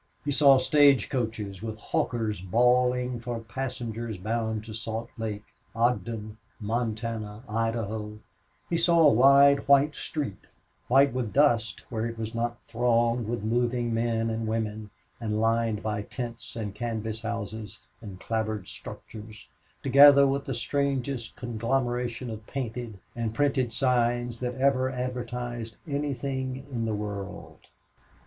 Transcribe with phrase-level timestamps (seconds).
[0.25, 5.43] He saw stage coaches with hawkers bawling for passengers bound to Salt Lake,
[5.75, 8.17] Ogden, Montana, Idaho;
[8.67, 10.47] he saw a wide white street
[10.87, 15.83] white with dust where it was not thronged with moving men and women, and lined
[15.83, 19.49] by tents and canvas houses and clapboard structures,
[19.83, 26.85] together with the strangest conglomeration of painted and printed signs that ever advertised anything in
[26.85, 27.67] the world.